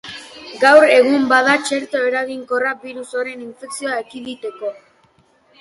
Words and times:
Gaur 0.61 0.85
egun 0.93 1.27
bada 1.33 1.57
txerto 1.67 2.01
eraginkorra 2.11 2.73
birus 2.87 3.07
horren 3.21 3.45
infekzioa 3.51 4.01
ekiditeko. 4.07 4.73